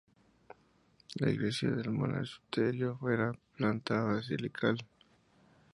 La 1.19 1.29
iglesia 1.29 1.69
del 1.69 1.91
monasterio 1.91 2.97
era 3.07 3.29
de 3.29 3.37
planta 3.55 4.01
basilical. 4.01 4.83